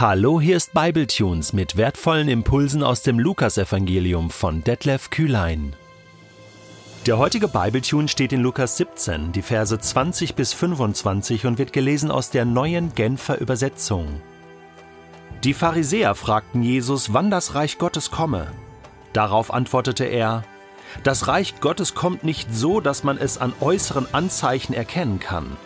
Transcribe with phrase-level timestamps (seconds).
[0.00, 5.74] Hallo, hier ist Bibletunes mit wertvollen Impulsen aus dem Lukasevangelium von Detlef Kühlein.
[7.04, 12.12] Der heutige Bibletune steht in Lukas 17, die Verse 20 bis 25 und wird gelesen
[12.12, 14.22] aus der neuen Genfer Übersetzung.
[15.42, 18.52] Die Pharisäer fragten Jesus, wann das Reich Gottes komme.
[19.12, 20.44] Darauf antwortete er,
[21.02, 25.56] das Reich Gottes kommt nicht so, dass man es an äußeren Anzeichen erkennen kann.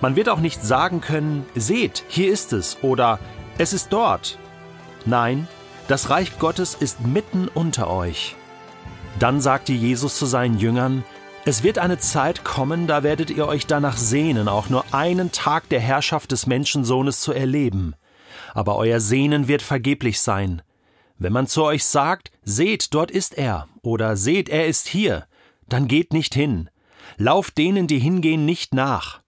[0.00, 3.18] Man wird auch nicht sagen können, seht, hier ist es oder
[3.58, 4.38] es ist dort.
[5.04, 5.48] Nein,
[5.88, 8.34] das Reich Gottes ist mitten unter euch.
[9.18, 11.04] Dann sagte Jesus zu seinen Jüngern,
[11.44, 15.68] es wird eine Zeit kommen, da werdet ihr euch danach sehnen, auch nur einen Tag
[15.68, 17.94] der Herrschaft des Menschensohnes zu erleben.
[18.52, 20.62] Aber euer Sehnen wird vergeblich sein.
[21.18, 25.26] Wenn man zu euch sagt, seht, dort ist er, oder seht, er ist hier,
[25.68, 26.68] dann geht nicht hin.
[27.16, 29.20] Lauft denen, die hingehen, nicht nach.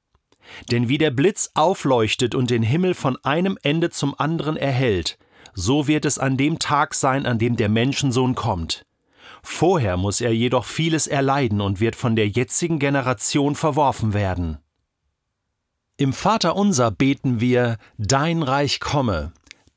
[0.70, 5.18] Denn wie der Blitz aufleuchtet und den Himmel von einem Ende zum anderen erhellt,
[5.54, 8.84] so wird es an dem Tag sein, an dem der Menschensohn kommt.
[9.42, 14.58] Vorher muss er jedoch vieles erleiden und wird von der jetzigen Generation verworfen werden.
[15.96, 19.32] Im Vater unser beten wir, Dein Reich komme,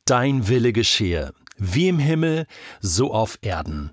[0.06, 2.45] dein Wille geschehe, wie im Himmel,
[2.80, 3.92] so auf Erden.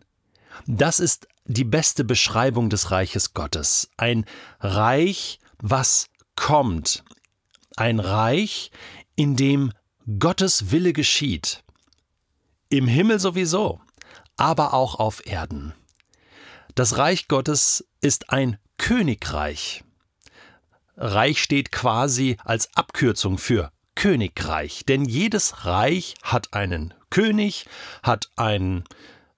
[0.66, 3.88] Das ist die beste Beschreibung des Reiches Gottes.
[3.96, 4.26] Ein
[4.60, 6.08] Reich, was
[6.38, 7.02] kommt
[7.76, 8.70] ein Reich,
[9.16, 9.72] in dem
[10.20, 11.64] Gottes Wille geschieht.
[12.70, 13.80] Im Himmel sowieso,
[14.36, 15.74] aber auch auf Erden.
[16.76, 19.82] Das Reich Gottes ist ein Königreich.
[20.96, 27.66] Reich steht quasi als Abkürzung für Königreich, denn jedes Reich hat einen König,
[28.04, 28.84] hat ein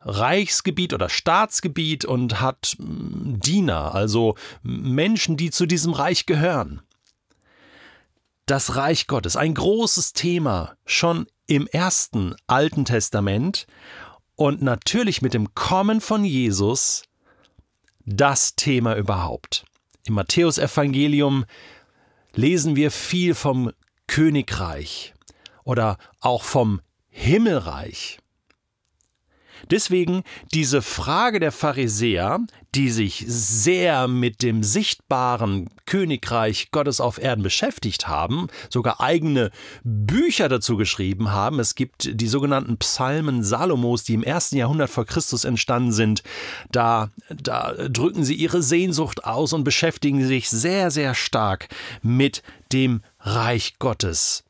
[0.02, 6.82] Reichsgebiet oder Staatsgebiet und hat mm, Diener, also Menschen, die zu diesem Reich gehören
[8.50, 13.68] das Reich Gottes, ein großes Thema schon im ersten Alten Testament
[14.34, 17.04] und natürlich mit dem Kommen von Jesus
[18.04, 19.64] das Thema überhaupt.
[20.04, 21.44] Im Matthäusevangelium
[22.34, 23.70] lesen wir viel vom
[24.08, 25.14] Königreich
[25.62, 28.18] oder auch vom Himmelreich.
[29.70, 30.22] Deswegen
[30.52, 32.40] diese Frage der Pharisäer,
[32.74, 39.50] die sich sehr mit dem sichtbaren Königreich Gottes auf Erden beschäftigt haben, sogar eigene
[39.82, 41.58] Bücher dazu geschrieben haben.
[41.58, 46.22] Es gibt die sogenannten Psalmen Salomos, die im ersten Jahrhundert vor Christus entstanden sind.
[46.70, 51.68] Da, da drücken sie ihre Sehnsucht aus und beschäftigen sich sehr, sehr stark
[52.02, 52.42] mit
[52.72, 54.44] dem Reich Gottes.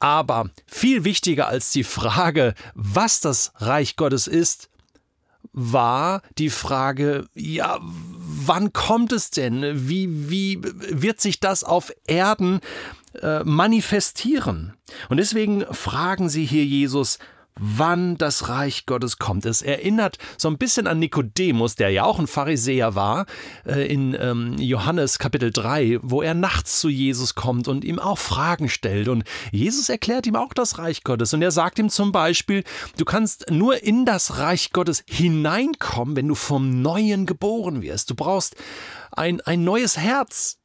[0.00, 4.70] Aber viel wichtiger als die Frage, was das Reich Gottes ist,
[5.52, 9.88] war die Frage, ja, wann kommt es denn?
[9.88, 12.60] Wie, wie wird sich das auf Erden
[13.20, 14.74] äh, manifestieren?
[15.08, 17.18] Und deswegen fragen sie hier Jesus,
[17.58, 19.44] wann das Reich Gottes kommt.
[19.46, 23.26] Es erinnert so ein bisschen an Nikodemus, der ja auch ein Pharisäer war,
[23.66, 28.18] äh, in ähm, Johannes Kapitel 3, wo er nachts zu Jesus kommt und ihm auch
[28.18, 29.08] Fragen stellt.
[29.08, 31.34] Und Jesus erklärt ihm auch das Reich Gottes.
[31.34, 32.64] Und er sagt ihm zum Beispiel,
[32.96, 38.10] du kannst nur in das Reich Gottes hineinkommen, wenn du vom Neuen geboren wirst.
[38.10, 38.56] Du brauchst
[39.12, 40.59] ein, ein neues Herz.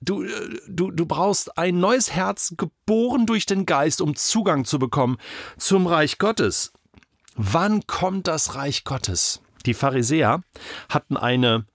[0.00, 4.78] Du, äh, du, du brauchst ein neues Herz, geboren durch den Geist, um Zugang zu
[4.78, 5.18] bekommen
[5.58, 6.72] zum Reich Gottes.
[7.36, 9.40] Wann kommt das Reich Gottes?
[9.66, 10.42] Die Pharisäer
[10.88, 11.66] hatten eine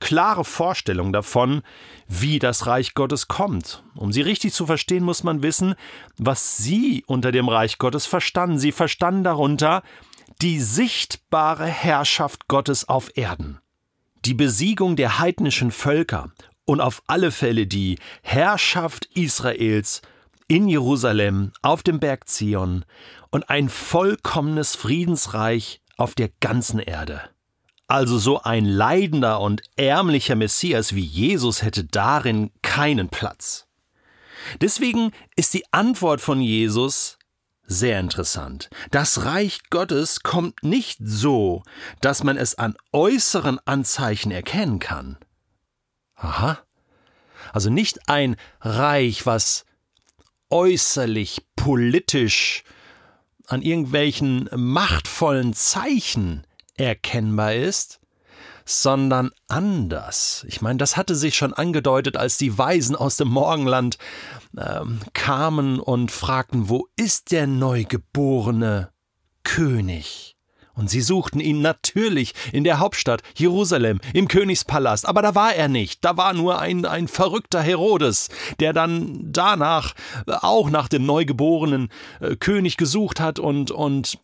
[0.00, 1.62] klare Vorstellung davon,
[2.06, 3.82] wie das Reich Gottes kommt.
[3.94, 5.74] Um sie richtig zu verstehen, muss man wissen,
[6.16, 8.58] was sie unter dem Reich Gottes verstanden.
[8.58, 9.82] Sie verstanden darunter
[10.40, 13.58] die sichtbare Herrschaft Gottes auf Erden.
[14.24, 16.30] Die Besiegung der heidnischen Völker
[16.68, 20.02] und auf alle Fälle die Herrschaft Israels
[20.48, 22.84] in Jerusalem auf dem Berg Zion
[23.30, 27.22] und ein vollkommenes Friedensreich auf der ganzen Erde.
[27.86, 33.66] Also so ein leidender und ärmlicher Messias wie Jesus hätte darin keinen Platz.
[34.60, 37.18] Deswegen ist die Antwort von Jesus
[37.66, 38.68] sehr interessant.
[38.90, 41.62] Das Reich Gottes kommt nicht so,
[42.02, 45.16] dass man es an äußeren Anzeichen erkennen kann.
[46.18, 46.58] Aha.
[47.52, 49.64] Also nicht ein Reich, was
[50.50, 52.64] äußerlich, politisch
[53.46, 58.00] an irgendwelchen machtvollen Zeichen erkennbar ist,
[58.64, 60.44] sondern anders.
[60.48, 63.96] Ich meine, das hatte sich schon angedeutet, als die Weisen aus dem Morgenland
[64.56, 64.80] äh,
[65.14, 68.90] kamen und fragten, wo ist der neugeborene
[69.42, 70.37] König?
[70.78, 75.66] Und sie suchten ihn natürlich in der Hauptstadt Jerusalem, im Königspalast, aber da war er
[75.66, 78.28] nicht, da war nur ein, ein verrückter Herodes,
[78.60, 79.94] der dann danach
[80.26, 81.88] auch nach dem neugeborenen
[82.20, 84.20] äh, König gesucht hat und, und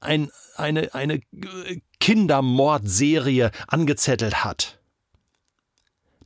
[0.00, 1.20] ein, eine, eine
[2.00, 4.80] Kindermordserie angezettelt hat.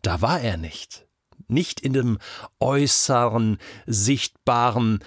[0.00, 1.06] Da war er nicht,
[1.48, 2.18] nicht in dem
[2.60, 5.00] äußeren, sichtbaren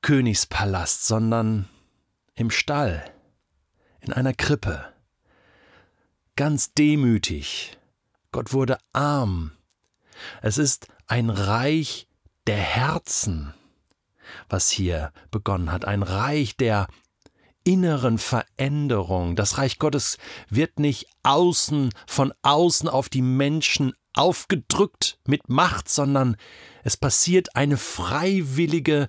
[0.00, 1.68] Königspalast, sondern
[2.36, 3.04] im Stall
[4.00, 4.92] in einer Krippe.
[6.36, 7.78] Ganz demütig.
[8.32, 9.52] Gott wurde arm.
[10.42, 12.06] Es ist ein Reich
[12.46, 13.54] der Herzen,
[14.48, 16.88] was hier begonnen hat, ein Reich der
[17.64, 19.36] inneren Veränderung.
[19.36, 20.18] Das Reich Gottes
[20.48, 26.36] wird nicht außen von außen auf die Menschen aufgedrückt mit Macht, sondern
[26.82, 29.08] es passiert eine freiwillige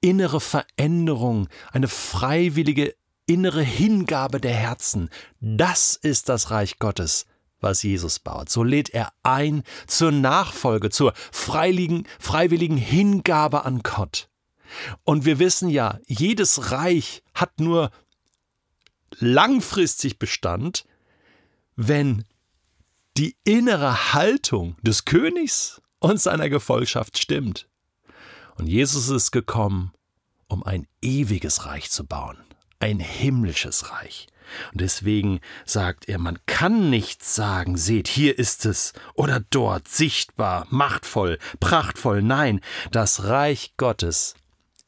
[0.00, 2.94] innere Veränderung, eine freiwillige
[3.28, 5.10] innere Hingabe der Herzen.
[5.40, 7.26] Das ist das Reich Gottes,
[7.60, 8.48] was Jesus baut.
[8.48, 14.28] So lädt er ein zur Nachfolge, zur freiwilligen, Hingabe an Gott.
[15.04, 17.90] Und wir wissen ja, jedes Reich hat nur
[19.18, 20.84] langfristig Bestand,
[21.76, 22.24] wenn
[23.16, 27.68] die innere Haltung des Königs und seiner Gefolgschaft stimmt.
[28.56, 29.92] Und Jesus ist gekommen,
[30.48, 32.38] um ein ewiges Reich zu bauen
[32.80, 34.28] ein himmlisches Reich.
[34.72, 40.66] Und deswegen sagt er, man kann nicht sagen, seht, hier ist es oder dort, sichtbar,
[40.70, 42.22] machtvoll, prachtvoll.
[42.22, 42.60] Nein,
[42.90, 44.34] das Reich Gottes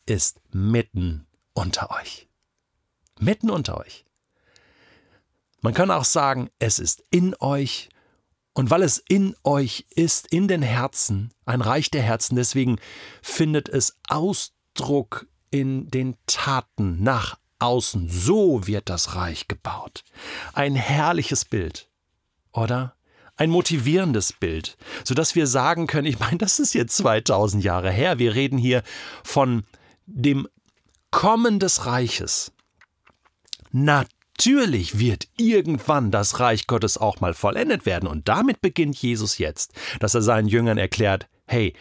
[0.07, 2.29] ist mitten unter euch.
[3.19, 4.07] Mitten unter euch.
[5.61, 7.91] Man kann auch sagen, es ist in euch
[8.55, 12.79] und weil es in euch ist, in den Herzen, ein Reich der Herzen, deswegen
[13.23, 18.09] findet es Ausdruck in den Taten nach außen.
[18.09, 20.05] So wird das Reich gebaut.
[20.53, 21.89] Ein herrliches Bild,
[22.53, 22.95] oder?
[23.37, 28.19] Ein motivierendes Bild, sodass wir sagen können, ich meine, das ist jetzt 2000 Jahre her,
[28.19, 28.83] wir reden hier
[29.25, 29.65] von
[30.07, 30.47] dem
[31.11, 32.53] Kommen des Reiches.
[33.73, 39.73] Natürlich wird irgendwann das Reich Gottes auch mal vollendet werden und damit beginnt Jesus jetzt,
[40.01, 41.75] dass er seinen Jüngern erklärt, hey,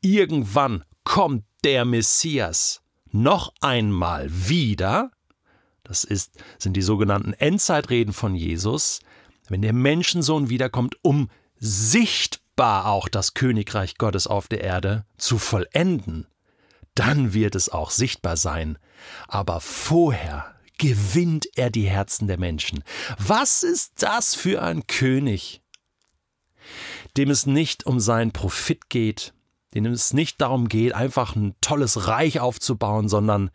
[0.00, 5.10] irgendwann kommt der Messias noch einmal wieder
[5.84, 9.00] das ist, sind die sogenannten Endzeitreden von Jesus,
[9.48, 16.26] wenn der Menschensohn wiederkommt, um sichtbar auch das Königreich Gottes auf der Erde zu vollenden,
[16.94, 18.78] dann wird es auch sichtbar sein.
[19.28, 22.82] Aber vorher gewinnt er die Herzen der Menschen.
[23.18, 25.62] Was ist das für ein König,
[27.16, 29.32] dem es nicht um seinen Profit geht,
[29.74, 33.50] dem es nicht darum geht, einfach ein tolles Reich aufzubauen, sondern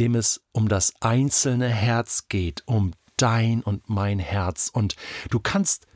[0.00, 4.70] dem es um das einzelne Herz geht, um dein und mein Herz.
[4.72, 4.96] Und
[5.30, 5.86] du kannst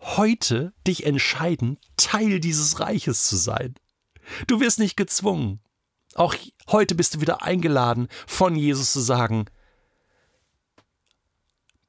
[0.00, 3.74] heute dich entscheiden, Teil dieses Reiches zu sein.
[4.46, 5.60] Du wirst nicht gezwungen.
[6.14, 6.34] Auch
[6.68, 9.46] heute bist du wieder eingeladen, von Jesus zu sagen,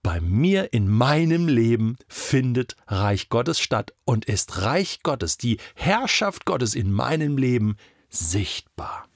[0.03, 6.45] bei mir in meinem Leben findet Reich Gottes statt und ist Reich Gottes, die Herrschaft
[6.45, 7.75] Gottes in meinem Leben
[8.09, 9.07] sichtbar.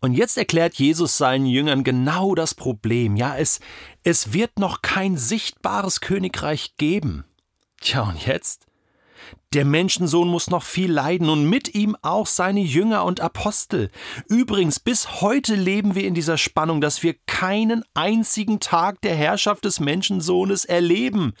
[0.00, 3.16] Und jetzt erklärt Jesus seinen Jüngern genau das Problem.
[3.16, 3.58] Ja, es,
[4.04, 7.24] es wird noch kein sichtbares Königreich geben.
[7.80, 8.67] Tja, und jetzt?
[9.54, 13.90] Der Menschensohn muss noch viel leiden und mit ihm auch seine Jünger und Apostel.
[14.28, 19.64] Übrigens, bis heute leben wir in dieser Spannung, dass wir keinen einzigen Tag der Herrschaft
[19.64, 21.32] des Menschensohnes erleben.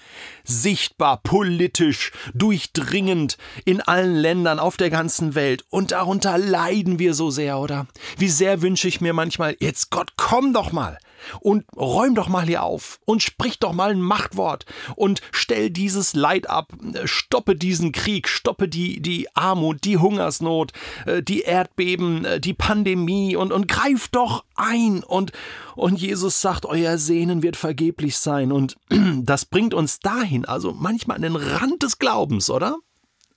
[0.42, 5.66] Sichtbar, politisch, durchdringend in allen Ländern auf der ganzen Welt.
[5.68, 7.88] Und darunter leiden wir so sehr, oder?
[8.16, 10.98] Wie sehr wünsche ich mir manchmal, jetzt Gott, komm doch mal
[11.40, 14.64] und räum doch mal hier auf und sprich doch mal ein Machtwort
[14.96, 16.72] und stell dieses Leid ab,
[17.04, 20.72] stoppe diesen Krieg, stoppe die, die Armut, die Hungersnot,
[21.06, 25.32] äh, die Erdbeben, äh, die Pandemie und, und greif doch ein und,
[25.76, 28.76] und Jesus sagt, euer Sehnen wird vergeblich sein und
[29.22, 32.76] das bringt uns dahin, also manchmal an den Rand des Glaubens, oder?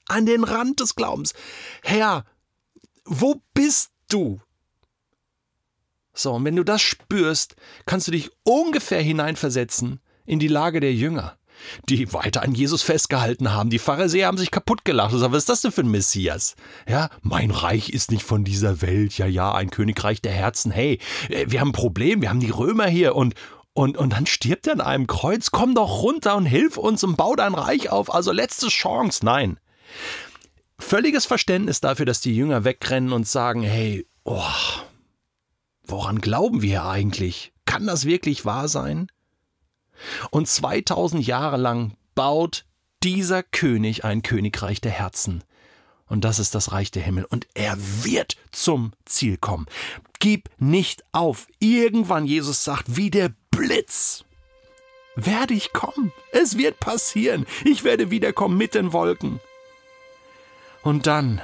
[0.07, 1.33] An den Rand des Glaubens.
[1.83, 2.25] Herr,
[3.05, 4.41] wo bist du?
[6.21, 10.93] So, und wenn du das spürst, kannst du dich ungefähr hineinversetzen in die Lage der
[10.93, 11.37] Jünger,
[11.89, 13.69] die weiter an Jesus festgehalten haben.
[13.69, 16.55] Die Pharisäer haben sich kaputt gelacht sagen, was ist das denn für ein Messias?
[16.87, 19.17] Ja, mein Reich ist nicht von dieser Welt.
[19.17, 20.71] Ja, ja, ein Königreich der Herzen.
[20.71, 20.99] Hey,
[21.29, 23.35] äh, wir haben ein Problem, wir haben die Römer hier und
[23.73, 25.49] und, und dann stirbt er an einem Kreuz.
[25.51, 28.13] Komm doch runter und hilf uns und bau dein Reich auf.
[28.13, 29.25] Also letzte Chance.
[29.25, 29.59] Nein.
[30.77, 34.43] Völliges Verständnis dafür, dass die Jünger wegrennen und sagen, hey, oh,
[35.91, 37.51] Woran glauben wir eigentlich?
[37.65, 39.11] Kann das wirklich wahr sein?
[40.29, 42.63] Und 2000 Jahre lang baut
[43.03, 45.43] dieser König ein Königreich der Herzen.
[46.07, 47.25] Und das ist das Reich der Himmel.
[47.25, 49.65] Und er wird zum Ziel kommen.
[50.19, 51.47] Gib nicht auf.
[51.59, 54.23] Irgendwann, Jesus sagt, wie der Blitz
[55.17, 56.13] werde ich kommen.
[56.31, 57.45] Es wird passieren.
[57.65, 59.41] Ich werde wiederkommen mit den Wolken.
[60.83, 61.41] Und dann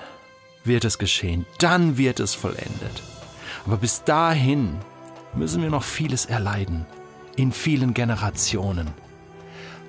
[0.63, 1.45] wird es geschehen.
[1.59, 3.03] Dann wird es vollendet.
[3.67, 4.77] Aber bis dahin
[5.35, 6.85] müssen wir noch vieles erleiden.
[7.35, 8.87] In vielen Generationen.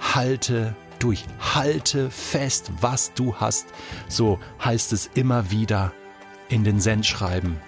[0.00, 1.24] Halte durch.
[1.54, 3.66] Halte fest, was du hast.
[4.08, 5.92] So heißt es immer wieder
[6.48, 7.60] in den Sendschreiben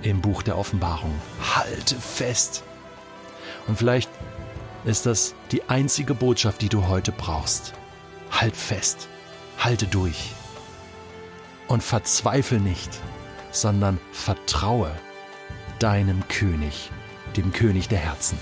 [0.00, 1.14] im Buch der Offenbarung.
[1.54, 2.64] Halte fest.
[3.66, 4.10] Und vielleicht
[4.86, 7.74] ist das die einzige Botschaft, die du heute brauchst.
[8.30, 9.08] Halt fest,
[9.58, 10.32] halte durch
[11.68, 12.98] und verzweifle nicht,
[13.50, 14.90] sondern vertraue
[15.82, 16.90] deinem König,
[17.36, 18.38] dem König der Herzen.